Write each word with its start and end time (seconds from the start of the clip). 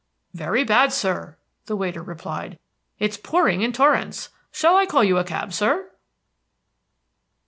"Very 0.33 0.63
bad, 0.63 0.91
sir," 0.91 1.37
the 1.67 1.75
waiter 1.75 2.01
replied. 2.01 2.57
"It's 2.97 3.17
pouring 3.17 3.61
in 3.61 3.71
torrents. 3.71 4.29
Shall 4.51 4.75
I 4.75 4.87
call 4.87 5.03
you 5.03 5.19
a 5.19 5.23
cab, 5.23 5.53
sir?" 5.53 5.91